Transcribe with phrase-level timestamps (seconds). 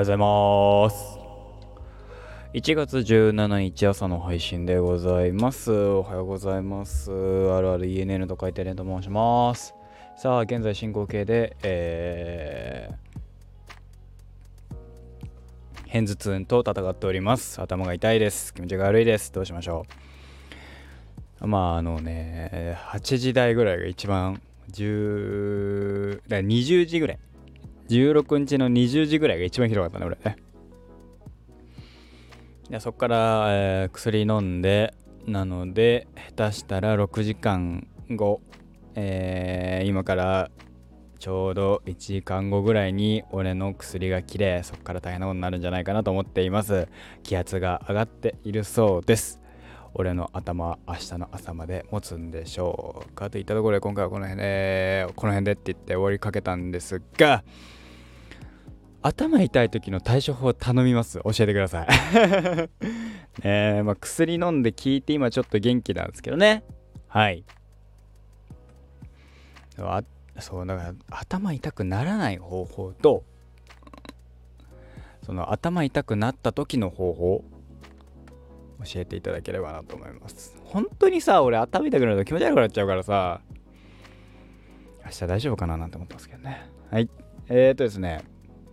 [0.00, 1.18] うございます。
[2.54, 5.70] 1月17日朝の配信でございます。
[5.72, 7.10] おはようございます。
[7.10, 9.74] あるある ENN と書いてレンと申します。
[10.16, 17.60] さあ、現在進行形で、えー、偏頭痛と戦っております。
[17.60, 18.54] 頭が痛いです。
[18.54, 19.32] 気持ちが悪いです。
[19.32, 19.84] どうしましょ
[21.40, 21.46] う。
[21.46, 24.40] まあ、あのね、8時台ぐらいが一番、
[24.72, 27.18] 10、だ20時ぐらい。
[27.90, 30.36] 16日の20時ぐらいが一番ひどかったね、俺ね。
[32.70, 34.94] でそこから、えー薬飲んで、
[35.26, 38.40] なので、下手したら6時間後、
[38.94, 40.50] えー今から
[41.18, 46.88] ちょうど1時間後ぐらいに俺の薬が切れ、そこから大変なことになるんじゃないかなと思っています。
[47.24, 49.42] 気圧が上がっているそうです。
[49.92, 53.28] 俺の頭は明日の朝まで持つんでしょうか？
[53.28, 57.42] といったところで今回はこの辺で、この辺でって言って終わりかけたんですが、
[59.02, 61.20] 頭痛い時の対処法頼みます。
[61.24, 61.86] 教えてください。
[63.42, 66.64] えーまあ、薬飲んで効いて今ちょっと元気なんですけどね。
[67.08, 67.44] はい。
[69.78, 70.02] あ
[70.38, 73.24] そうだから頭痛くならない方法と
[75.22, 77.44] その頭痛くなった時の方法
[78.84, 80.56] 教えていただければなと思います。
[80.64, 83.40] 本当にさ俺頭痛くなると気持ち悪くなっちゃうからさ
[85.04, 86.70] 明日大丈夫かななんて思ってますけどね。
[86.90, 87.08] はい。
[87.48, 88.22] えーとですね。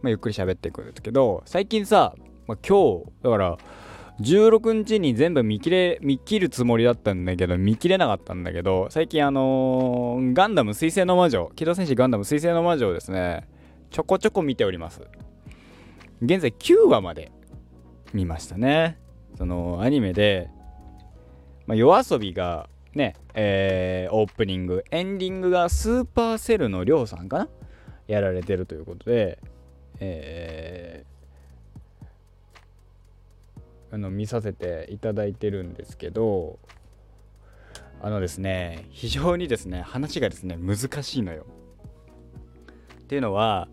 [0.08, 2.16] まあ、ゆっくり喋っていくんですけど最近さ、
[2.48, 3.58] まあ、今日だから
[4.22, 13.50] 16日に全部見切れ見切るつもりだったんだけど見切れなかったんだけど最近あのーガンダム水星の魔女機動戦士ガンダム水星の魔女をですね
[13.92, 15.02] ちょこちょこ見ております。
[16.22, 17.34] 現在9話まで
[18.14, 18.98] 見ましたね。
[19.38, 20.50] そのアニメで、
[21.66, 27.50] まあ、夜遊びがねえーオープニングエンディングがスーパーセルのりょうさんかな？
[28.08, 29.38] やられてるということで
[30.00, 31.18] えー
[33.90, 36.60] あの見させていただいてるんですけど
[38.02, 41.46] あのですね非常にですね話がですね難しいのよ。
[43.02, 43.70] っていうのは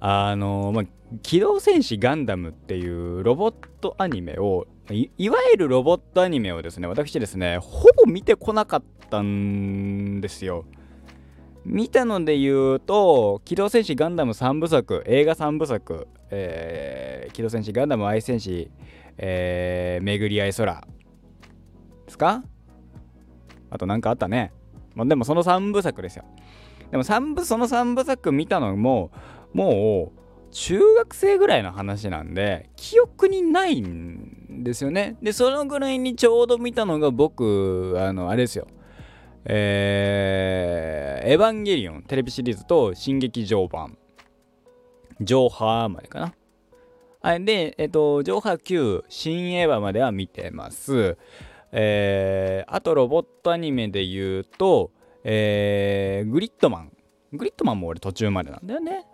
[0.00, 0.84] あのまあ
[1.22, 10.66] 「機動戦士ガンダム」っていうロボットアニメをいいわゆるロボットアニメをですね私ですねほぼ見てこなかったんですよ。
[11.64, 18.70] 見たので言うと「機動戦士ガンダム」3部作映画3部作「えー機動戦士ガンダム愛戦士」
[19.16, 20.74] えー巡り合い空」
[22.06, 22.44] ですか？
[23.70, 24.52] あと何かあったね、
[24.94, 26.24] まあ、でもその3部作ですよ。
[26.90, 29.10] でも3部その3部作見たのも
[29.52, 30.20] もう
[30.52, 35.16] 中学生ぐらいの話なんで記憶にないんですよね。
[35.22, 38.68] でそのぐらいにちょうど見たのが僕あのあれですよ。
[39.46, 43.96] えーエヴァンゲリオンテレビシリーズと新劇場版。
[45.20, 46.34] 上波までかな。
[47.22, 51.16] はいでえっと上波9新エヴァまでは見てます。
[51.72, 54.90] えーあとロボットアニメで言うと
[55.24, 56.92] えーグリッドマン。
[57.32, 59.04] グリッドマンも俺途中までなんだよね。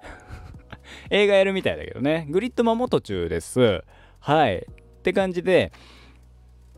[1.10, 2.26] 映画やるみたいだけどね。
[2.28, 3.82] グリッドマンも途中です。
[4.18, 4.56] はい。
[4.58, 5.72] って感じで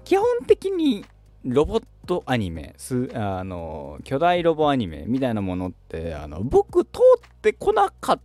[0.04, 1.04] 基本的に
[1.44, 8.20] ロボットアニメすあの巨大ロボアニメみたいなものってあの僕通ってこなかっ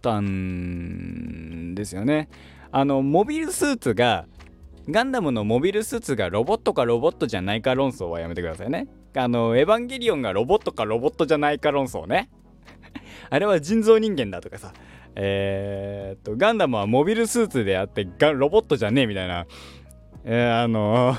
[0.00, 2.28] たんですよね。
[2.70, 4.26] あのモビルスーツが
[4.88, 8.88] ガンダムのモビルスーツがロボットかロボットじゃないか論争はやめてくださいね。
[9.16, 12.30] あのエヴァンゲリオンがロボットかロボットじゃないか論争ね。
[13.30, 14.72] あれは人造人間だとかさ。
[15.20, 19.46] えー、っとガンダムはモビルスーツであってガロボットじゃねえみたいな。
[20.24, 21.16] えー、あの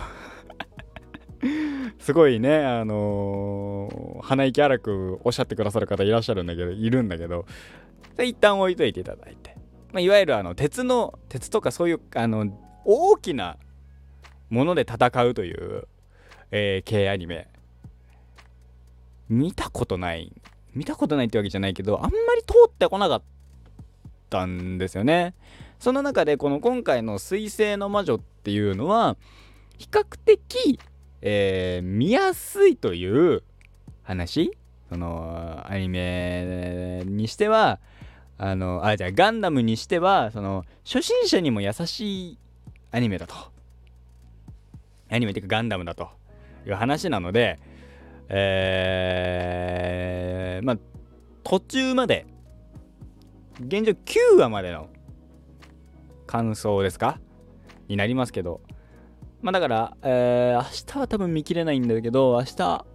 [2.00, 7.46] すごいね、あのー鼻息荒くおっしゃってくださる方いらっしゃるんだけど、いるんだけど、
[8.20, 9.56] 一旦置いといていただいて、
[9.92, 12.48] まあ、いわゆるあの鉄の、鉄とかそういう、あの、
[12.86, 13.58] 大きな
[14.50, 15.88] もので戦うという、
[16.52, 17.48] えー、系アニメ、
[19.30, 20.32] 見たことない、
[20.74, 23.22] 見たことないってわけじゃないけど、あんまり通ってこなかっ
[24.30, 25.34] たんですよね。
[25.80, 29.18] その中で、この今回の水星の魔女っていうのは、
[29.78, 30.80] 比較的、
[31.22, 33.44] えー見やすいという
[34.04, 34.58] 話？
[34.90, 37.80] そのアニメにしては
[38.38, 42.38] あのあじゃあガンダムにしてはその初心者にも優しい
[42.92, 43.36] アニメだと。
[45.12, 46.10] アニメっていうかガンダムだと。
[46.66, 47.60] いう話なので
[48.28, 50.78] えーまあ
[51.44, 52.26] 途中まで
[53.60, 54.90] 現状9話までの
[56.28, 57.20] 感想ですか？
[57.88, 58.62] になりますけど。
[59.42, 62.86] まあだから、えー明日は多分見切れないんだけど、明日、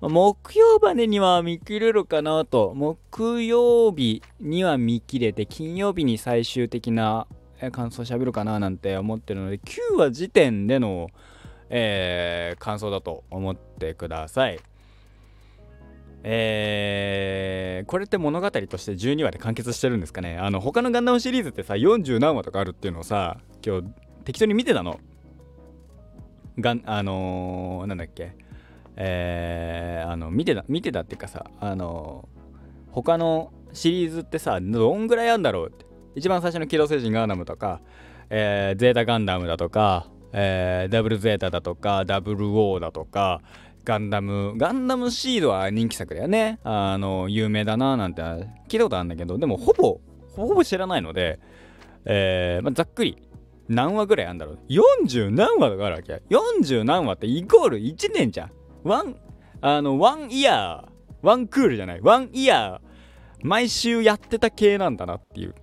[0.00, 7.26] 木曜までには見切れるかなと木曜日には見切れて金曜日に最終的な
[7.72, 11.08] 感想しゃべるかななんて思ってるので9話時点での、
[11.68, 14.60] えー、感想だと思ってください。
[16.24, 23.84] えー、これって物語として12話で完結してるんですかねあの他のガンダムシリーズってさ40何話とかあるっていうのをさ今日
[24.24, 24.98] 適当に見てたの。
[26.58, 28.34] がんあのー、なんだっけ。
[28.96, 35.86] えー、あの見てた見てたっていうかさあのー、他のシリーズってさどんぐらいあるんだろうって。
[36.16, 37.80] 一番最初の機動星人ガンダムとか、
[38.28, 43.40] えー、ゼータガンダムだとか、えー、ダブルゼータだとかダブルオーだとか
[43.84, 46.58] ガンダムガンダムシードは人気作だよね。
[46.64, 48.22] あの有名だななんて
[48.68, 50.00] 聞いたことあるんだけどでもほぼ
[50.32, 51.38] ほぼ知らないので、
[52.04, 53.16] えーまあ、ざっくり
[53.68, 54.58] 何話ぐらいあるんだろう
[55.04, 58.52] ？40何話とかあるわけ40何話ってイコール1年じゃん。
[58.82, 59.16] ワン
[59.60, 60.88] あのワンイヤー
[61.20, 62.00] ワンクールじゃない？
[62.00, 62.88] ワンイヤー
[63.42, 65.54] 毎週やってた系なんだなっていう。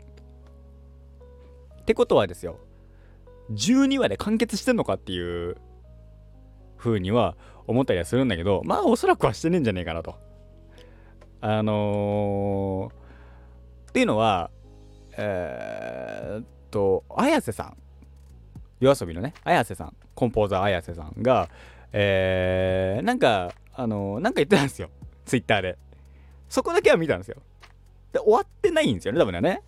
[1.81, 2.59] ってことはですよ。
[3.51, 5.57] 12話で完結してんのかっていう
[6.77, 7.37] 風には
[7.67, 10.15] 思ったりはするんだけどまあおそらくはしてねえんじゃねえかなと。
[11.41, 14.49] あのー、っていうのは
[15.17, 17.77] えー、っと綾瀬さん。
[18.79, 21.49] 夜遊びのね綾瀬さんコンポーザー綾瀬さんが
[21.97, 24.89] えー、なんかあのー、なんか言ってたんですよ。
[25.25, 25.77] ツイッターで。
[26.49, 27.37] そこだけは見たんですよ。
[28.11, 29.61] で終わってないんですよね多分ね。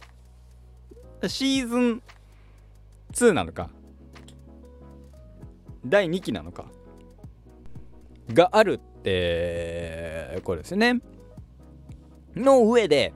[1.27, 2.01] シーズン
[3.13, 3.69] 2なのか。
[5.85, 6.65] 第2期なのか。
[8.33, 11.01] があるってこれですね。
[12.35, 13.13] の上で、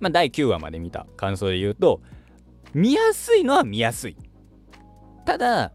[0.00, 2.00] まあ、第9話まで見た感想で言うと
[2.74, 4.16] 見やすいのは見やすい。
[5.26, 5.72] ただ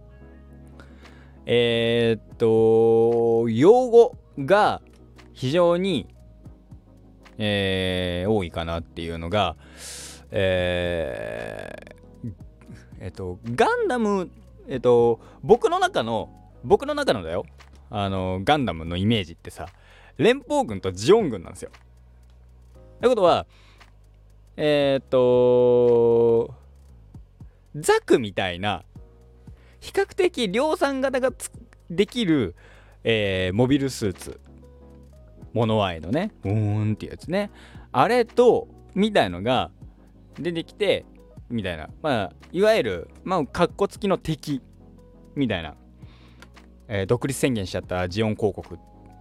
[1.46, 4.82] えー、っと用語が
[5.34, 6.08] 非常に、
[7.38, 9.58] えー、多いかなっていうのが
[10.32, 12.34] えー、
[13.02, 14.32] えっとガンダム
[14.70, 16.30] えっと僕の中の
[16.64, 17.46] 僕の中のだよ
[17.90, 19.68] あのガンダムのイメージってさ
[20.18, 21.72] 連邦軍とジオン軍なんですよ。
[23.02, 23.46] ということは
[24.56, 26.54] えー、っと
[27.76, 28.84] ザクみたいな
[29.82, 31.34] 比較的量産型が
[31.90, 32.56] できる、
[33.04, 34.40] えー、モビルスーツ
[35.54, 37.52] モノアイのねうーんっていうやつね。
[37.92, 39.70] あれとみたいのが
[40.40, 41.04] 出てきて
[41.50, 41.90] みたいな。
[42.02, 44.62] まあいわゆるまあかっこつきの敵
[45.36, 45.76] みたいな、
[46.88, 48.78] えー、独立宣言しちゃったジオン広告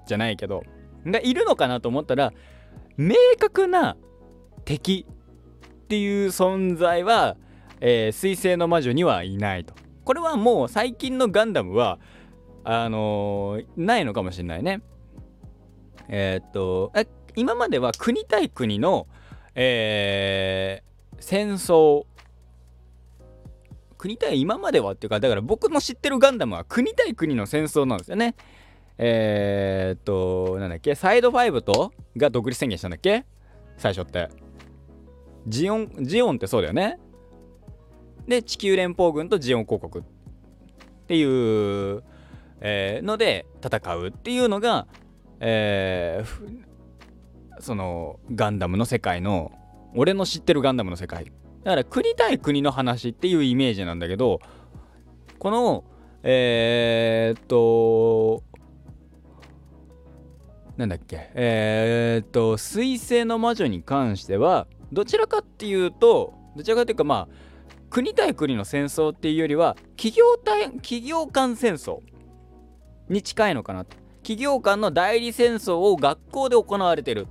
[0.06, 0.62] じゃないけど。
[1.06, 2.32] がいるのかなと思ったら
[2.96, 3.96] 明確な
[4.64, 7.36] 敵っていう存在は、
[7.80, 9.74] えー、水星の魔女にはいないと。
[10.10, 12.00] これはもう最近のガンダムは
[12.64, 14.82] あのー、ないのかもしれないね。
[16.08, 16.92] えー、っと
[17.36, 19.06] 今までは国対国の、
[19.54, 22.06] えー、戦争。
[23.98, 28.34] 国対今まではっていうかだから僕の知ってるガンダムは国対国の戦争なんですよね。
[28.98, 33.26] えー、っとなんだっけサイド5とが独立宣言したんだっけ？
[33.76, 34.28] 最初って。
[35.46, 36.98] ジオンジオンってそうだよね。
[38.26, 40.08] で地球連邦軍とジオン公国っ
[41.06, 42.02] ていう、
[42.60, 44.86] えー、ので戦うっていうのが、
[45.40, 49.52] えー、そのガンダムの世界の
[49.94, 51.32] 俺の知ってるガンダムの世界。
[51.64, 54.40] だから国対国の話っていうイメージなんだけど
[55.38, 55.84] この
[56.22, 58.42] えー、っと
[60.76, 67.49] なんだっけえー、っと水星の魔女に関してはどちらかっていうとどちらかというかまあ
[67.90, 71.98] 国対国の戦争っていうよりは企業対企業間戦争
[73.08, 73.84] に近いのかな。
[74.22, 77.26] 企業間の代理戦争を学校で行われてる。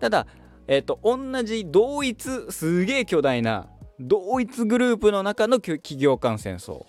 [0.00, 0.26] ただ
[0.68, 3.68] えっ、ー、と、同じ同一、すげえ巨大な
[3.98, 6.86] 同一グループの中の企業間戦争、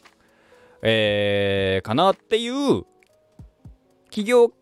[0.81, 2.83] えー、かなっていう
[4.05, 4.53] 企業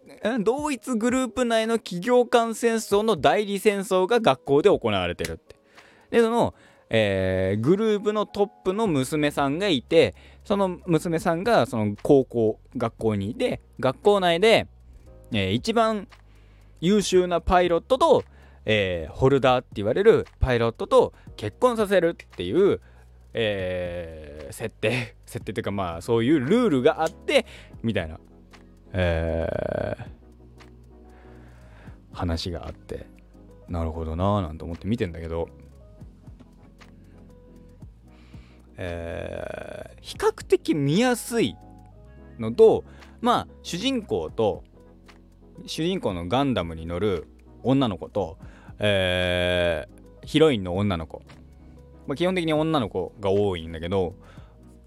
[0.44, 5.56] 同一グループ内の企業間戦争の代理戦争が学校で行われてるって。
[6.10, 6.54] で、その、
[6.94, 13.32] えー、グループのトップの娘さんがいて、その娘さんがその高校、学校に。
[13.32, 14.68] いて、学校内で、
[15.32, 16.10] えー、一番
[16.82, 18.26] 優秀なパイロットと、
[18.66, 22.82] えー、ホルダーって言われるパイロットと結婚させるっていう、
[23.34, 25.16] えー、設定。
[25.26, 27.46] 設定というかまあそういうルールがあって
[27.84, 28.20] みたいな、
[28.92, 30.06] えー、
[32.12, 33.06] 話があって。
[33.70, 35.48] なるほどなーなんて思って見てんだけど、
[38.84, 41.56] えー、比較的見やすい
[42.40, 42.84] のと
[43.22, 44.64] まあ主人公と
[45.68, 47.28] 主人公のガンダムに乗る
[47.62, 48.40] 女の子と、
[48.80, 51.22] えー、ヒロインの女の子、
[52.08, 54.16] まあ、基本的に女の子が多いんだけど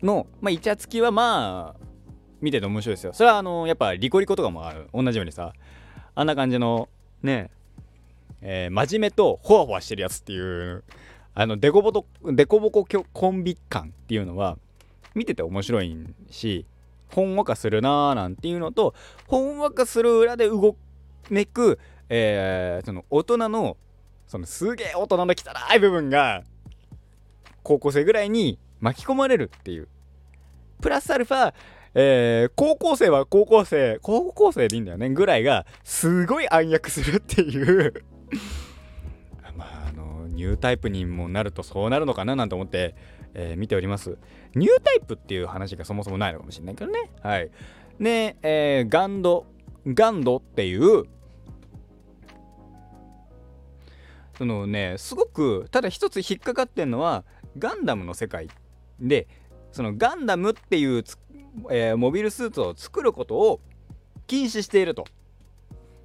[0.03, 1.87] の、まあ、イチャつきはまあ
[2.41, 3.13] 見てて面白いですよ。
[3.15, 4.89] それはあのやっぱリコリコとかもある。
[4.93, 5.55] 同じようにさ
[6.17, 6.89] あんな感じの
[7.23, 7.51] ね
[8.47, 10.85] えー、真面目とホワホワしてるやつっていう
[11.35, 14.57] あのデコボコデコボココンビ感っていうのは
[15.15, 15.97] 見てて面白い
[16.31, 16.65] し
[17.09, 18.95] ほんわかするなーなんていうのと
[19.27, 20.77] ほんわかする裏で動
[21.31, 23.77] めく、えー、その大人の
[24.27, 26.43] そのすげえ大人の汚い部分が
[27.63, 29.89] 高校生ぐらいに巻き込まれるっていう。
[30.81, 31.55] プラスアルファ
[31.97, 38.05] えー、高校生は高校生高校生でいいんだよねぐらいがすごい暗躍するっていう。
[40.35, 42.95] ニュータイプにもなるとそうなるのかななんて思って、
[43.35, 44.19] えー、見ております。
[44.55, 47.11] ニュータイプっていう話がそもそもないのかもしれないけどね。
[47.23, 47.51] はい。
[48.01, 49.47] で、えー、ガンド
[49.87, 51.05] ガンドっていう
[54.37, 57.25] そのねすごくただ一つ引っかかってんのは
[57.59, 58.49] ガンダムの世界
[58.99, 59.29] で
[59.73, 61.05] そのガンダムっていう、
[61.71, 63.61] えー、モビルスーツを作ることを
[64.27, 65.05] 禁止していると。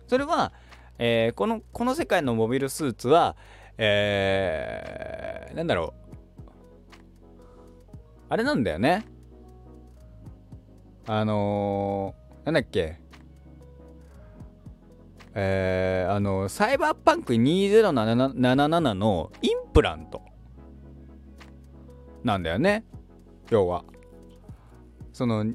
[0.08, 0.52] それは、
[0.98, 3.36] えー、このこの世界のモビルスーツは
[3.82, 6.12] えー、なんだろう。
[8.28, 9.06] あれなんだよね。
[11.08, 13.00] あのー、なんだっけ。
[15.34, 20.22] えー、あのサイバーパンク2077のインプラント
[22.26, 22.84] なんだよね。
[23.50, 23.86] 要は。
[25.14, 25.46] その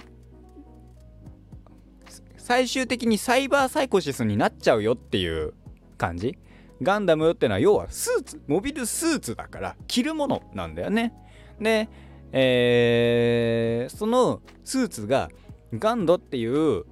[2.38, 5.52] 最終的にサイバーサイコシスになっちゃうよっていう
[5.98, 6.38] 感じ。
[6.82, 11.14] ガンダムってのは要はスーツモビルスーツだから着るものなんだよね。
[11.60, 11.88] で、
[12.32, 15.30] えー、そのスーツが
[15.72, 16.84] ガンドっていう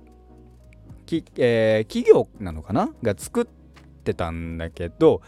[1.06, 3.44] き、えー、企業なのかなが作っ
[4.04, 5.20] てたんだけど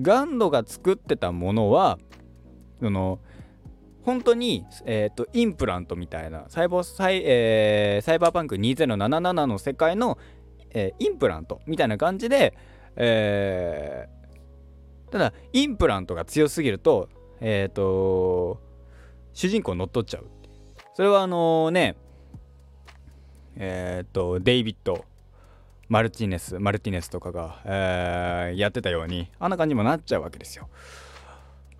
[0.00, 1.98] ガンドが作ってたものは
[2.80, 3.18] その
[4.04, 10.18] 本当に、えーと、インプラントみたいなサイボサイ,、えー、サイバーパンク2077の世界の、
[10.70, 12.54] えー、インプラントみたいな感じで、
[12.96, 17.08] えー、ただインプラントが強すぎると,、
[17.40, 18.60] えーと、
[19.32, 20.26] 主人公乗っ取っちゃう
[20.94, 21.96] それはあのね
[23.56, 25.04] えっ、ー、とデイビッド
[25.88, 30.68] マルティネスマルティネスとかが、えー、やってたようにあんな感じにもなっちゃうわけですよ。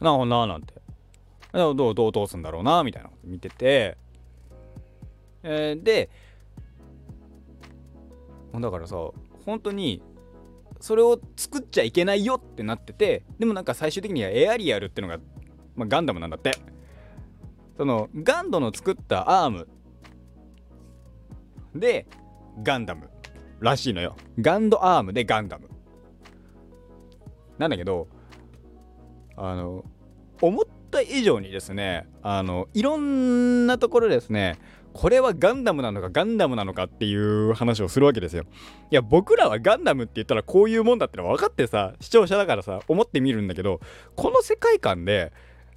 [0.01, 0.75] なるほどななんて。
[1.55, 3.97] どうどうどうすんだろうなみたいなこと見てて、
[5.45, 6.11] えー、で
[8.53, 8.97] だからさ
[9.47, 10.03] 本当に
[10.85, 15.19] それを作っちゃいけないよってなっててでもなんか最終的にはエアリアルってのが、
[15.77, 16.53] まあ、ガンダムなんだって。
[17.79, 19.67] そのガンドの作ったアーム
[21.75, 22.07] で
[22.63, 23.09] ガンダム
[23.61, 24.15] らしいのよ。
[24.39, 25.71] ガンドアームでガンダム。
[27.57, 28.07] なんだけど
[29.39, 29.87] あの
[30.43, 34.59] 思っった以上にですねあのいろんなところですね
[34.95, 38.45] これはガンダムなのかガンダムなのかっていう話をするわけですよ。
[38.93, 43.81] いや僕らはガンダムって言ったらこういうもんだってのは分かってさ視聴者だからさ思ってみるんだけど
[44.15, 45.33] この世界観で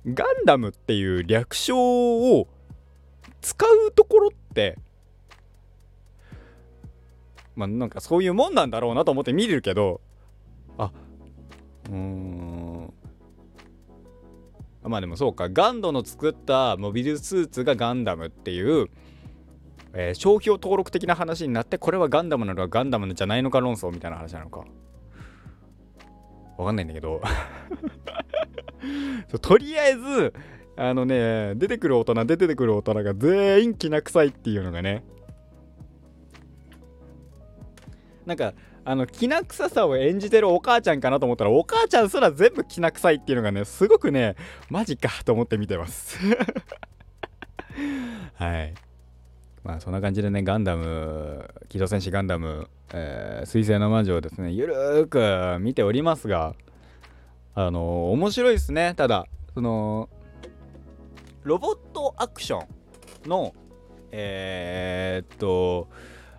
[0.05, 2.47] ガンダムっていう略称を
[3.41, 4.77] 使うところって
[7.55, 9.99] まあなんかそういうもんなんだろうなと思って見るけど
[10.77, 10.91] あ
[11.89, 12.93] うん
[14.83, 18.89] まあでもそうかガンドの作ったモビルスーツがガンダムっていう、
[19.93, 24.65] えー、商標登録的な話になってこれはガンダムなのかガンダムじゃないのか論争みたいな話なのか。
[26.57, 27.21] わかんないんだけど。
[29.41, 30.33] とりあえず
[30.75, 35.03] あのね出てくる大人出てくる大人が全員きな臭いっていうのがね。
[38.25, 38.53] なんか
[38.83, 44.35] あのきな臭さを演じてるお母ちゃんかなと思ったらお母ちゃんすら全部きな臭いっていうのがねすごくね
[44.69, 46.17] マジかと思って見てます。
[48.35, 48.73] はい。
[49.67, 56.55] まあそんな感じでねガンダム機動戦士ガンダム、えー、水星の魔女をですねゆるーく見ておりますが
[57.53, 58.93] あのー、面白いですね。
[58.95, 60.07] ただその
[61.43, 62.63] ロボットアクショ
[63.25, 63.53] ンの
[64.13, 65.89] えー、っと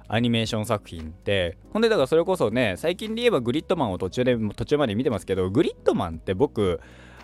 [0.09, 6.81] アニメーション作品ってほんでだからそれこそね最近で言えばグリッドマンを途中で途中まで見てますけどグリッドマンって僕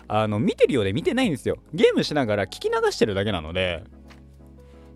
[0.07, 1.57] あの見てるようで見てないんですよ。
[1.73, 3.83] ゲームしながら聞き流してるだけなので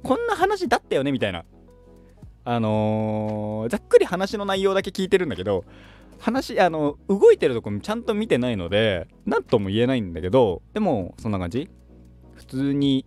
[0.04, 1.46] こんな話だったよねみたいな。
[2.46, 5.66] あのー、ざっくり話の内容だけ聞いてるんだけど
[6.18, 11.70] 話あの動いてるとこちゃんと見てないので何とも言えないんだけどでもそんな感じ。
[12.36, 13.06] 普通に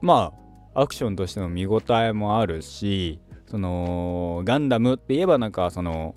[0.00, 0.32] ま
[0.74, 6.14] あアクションとしての見応えもあるしそのガンダムって言えばなんかその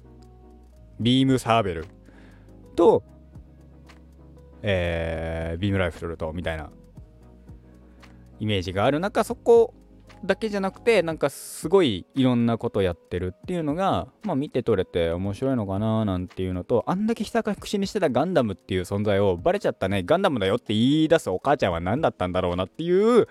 [1.00, 1.88] ビームサーベル
[2.75, 3.03] と、
[4.62, 6.69] えー、ビームライフルとみたいな
[8.39, 9.74] イメージがある中そこ
[10.24, 20.03] だけじゃなくてなんかすごいいろんなことやってるっていうのがまあ見て取れて面白いのかななんていうのとあんだけひたか口にしてたガンダムっていう存在をバレちゃったね。
[20.03, 23.25] ガンダムだよって言い出すお母ちゃんは何だったんだろうなっていう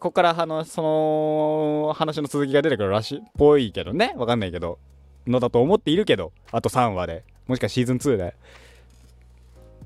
[0.00, 4.14] ここからあのその話の続きが出てくるらしいっぽいけどね。
[4.16, 4.78] わかんないけど。
[5.26, 7.24] のだと思っているけどあと3話で。
[7.46, 8.34] もしくはシーズン2で。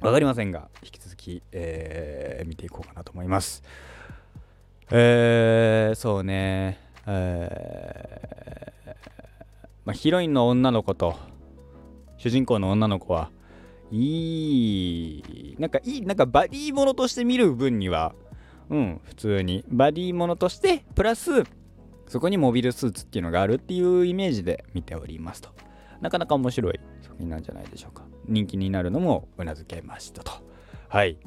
[0.00, 3.62] わかりませんが引き続き、えー、見ていこうかなと思います。
[4.90, 6.78] えー、そうね。
[7.06, 8.94] えー、
[9.84, 11.16] まあ、ヒロインの女の子と
[12.16, 13.30] 主人公の女の子は
[13.90, 18.14] いいなんかいいなんかバディものとして見る分には
[18.70, 19.64] うん普通に。
[19.68, 21.44] バディものとしてプラス
[22.06, 25.50] そこにモビルスーツっていうのがあるっていうイメージで見ておりますと。
[26.00, 28.04] なかなか面白い作品なんじゃないでしょうか。
[28.26, 30.32] 人気になるのもうなずけましたと。
[30.88, 31.18] はい。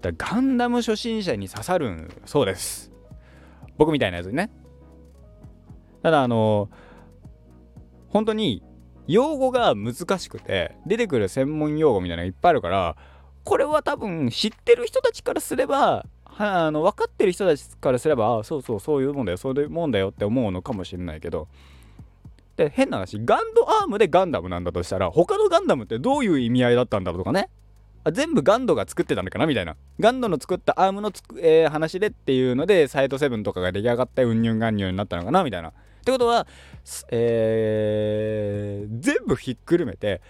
[0.00, 2.92] だガンダム初心者に刺さるそうです。
[3.78, 4.50] 僕みたいなやつにね。
[6.02, 6.68] ただあの
[8.08, 8.62] 本当に
[9.06, 12.96] 用語が難しくて出てくる専門用語みたいなのがいっぱいあるから
[13.44, 21.48] これは多分知ってる人たちからすればはあの分かってる人たちからすればあそうそうそういうもんだよそういうもんだよって思うのかもしれないけど
[22.56, 27.48] で変な話ガンドアームでガンダムなんだとしたら他のガンダムってどういう意味合いだったんだろうとかね。
[28.12, 29.76] 全部ガンドが作ってたのかなみたいな。
[30.00, 35.68] ガンドの作ったアームのつく、えー、話でっていうのでサイド7とかが出来上がってうんにゅんがんにゅんになったのかなみたいな。
[35.70, 35.72] っ
[36.04, 36.46] てことは、
[37.10, 40.22] えー、全部ひっくるめて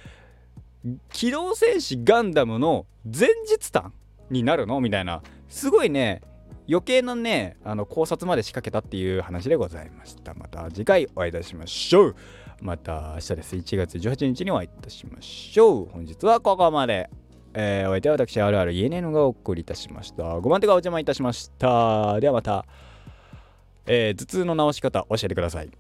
[1.13, 3.93] 機動戦士ガンダムの前日譚
[4.31, 5.23] になるのみたいな。
[5.49, 6.21] すごいね
[6.69, 10.35] 余計なねあの考察まで仕掛けたっていう話でございました。
[10.35, 12.17] また次回お会いいたしましょう。
[12.61, 13.57] また明日です。
[13.57, 15.87] 1月18日にお会いいたしましょう。
[15.87, 17.09] 本日はここまで。
[17.55, 20.23] えー、お相手は私、あるある ENN がお送りいたしました。
[20.23, 22.21] 5番手がお邪魔いたしました。
[22.21, 22.67] ではまた、
[23.87, 25.71] えー、頭痛の治し方教えてください。